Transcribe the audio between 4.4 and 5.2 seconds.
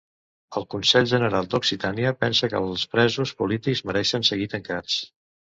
tancats